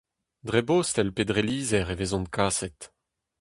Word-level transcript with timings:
Dre 0.47 0.61
bostel 0.67 1.09
pe 1.15 1.23
dre 1.29 1.41
lizher 1.47 1.87
e 1.93 1.95
vezont 1.99 2.31
kaset. 2.35 2.79